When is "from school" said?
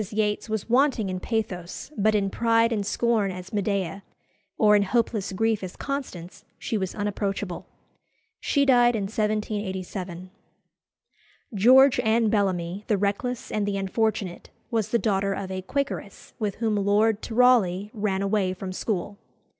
18.55-19.19